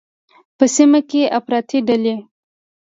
[0.57, 2.15] په سیمه کې افراطي ډلې